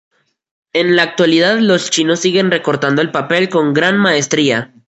En 0.73 0.95
la 0.95 1.03
actualidad 1.03 1.59
los 1.59 1.91
chinos 1.91 2.21
siguen 2.21 2.49
recortando 2.49 3.03
el 3.03 3.11
papel 3.11 3.49
con 3.49 3.71
gran 3.71 3.97
maestría. 3.99 4.73